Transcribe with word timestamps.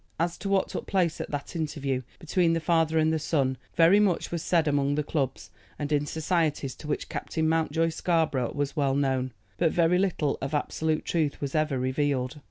As 0.19 0.35
to 0.39 0.49
what 0.49 0.67
took 0.69 0.87
place 0.87 1.21
at 1.21 1.29
that 1.29 1.55
interview 1.55 2.01
between 2.17 2.53
the 2.53 2.59
father 2.59 2.97
and 2.97 3.13
the 3.13 3.19
son 3.19 3.55
very 3.75 3.99
much 3.99 4.31
was 4.31 4.41
said 4.41 4.67
among 4.67 4.95
the 4.95 5.03
clubs, 5.03 5.51
and 5.77 5.91
in 5.91 6.07
societies 6.07 6.73
to 6.77 6.87
which 6.87 7.07
Captain 7.07 7.47
Mountjoy 7.47 7.89
Scarborough 7.89 8.53
was 8.55 8.75
well 8.75 8.95
known; 8.95 9.31
but 9.59 9.71
very 9.71 9.99
little 9.99 10.39
of 10.41 10.55
absolute 10.55 11.05
truth 11.05 11.39
was 11.39 11.53
ever 11.53 11.77
revealed. 11.77 12.37